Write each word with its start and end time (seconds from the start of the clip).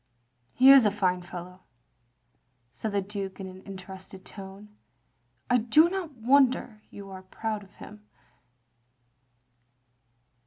"He 0.53 0.71
is 0.71 0.87
a 0.87 0.89
fine 0.89 1.21
fellow," 1.21 1.61
said 2.73 2.91
the 2.93 3.03
Duke 3.03 3.39
in 3.39 3.61
interested 3.61 4.25
tones." 4.25 4.71
I 5.51 5.57
do 5.59 5.91
not 5.91 6.15
wonder 6.15 6.81
you 6.89 7.11
are 7.11 7.21
proud 7.21 7.61
of 7.61 7.73
him. 7.75 8.07